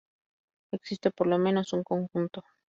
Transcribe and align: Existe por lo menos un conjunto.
Existe 0.73 1.11
por 1.11 1.27
lo 1.27 1.37
menos 1.37 1.73
un 1.73 1.83
conjunto. 1.83 2.41